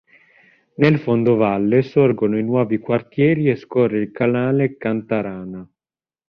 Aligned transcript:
Nel 0.77 0.97
fondovalle 0.97 1.83
sorgono 1.83 2.35
i 2.39 2.43
nuovi 2.43 2.79
quartieri 2.79 3.51
e 3.51 3.55
scorre 3.55 3.99
il 3.99 4.11
Canale 4.11 4.75
Cantarana. 4.75 5.71